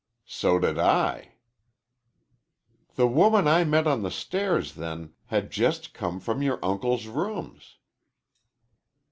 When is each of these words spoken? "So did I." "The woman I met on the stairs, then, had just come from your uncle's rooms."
"So 0.25 0.57
did 0.57 0.79
I." 0.79 1.33
"The 2.95 3.05
woman 3.05 3.47
I 3.47 3.63
met 3.63 3.85
on 3.85 4.01
the 4.01 4.09
stairs, 4.09 4.73
then, 4.73 5.13
had 5.27 5.51
just 5.51 5.93
come 5.93 6.19
from 6.19 6.41
your 6.41 6.57
uncle's 6.65 7.05
rooms." 7.05 7.77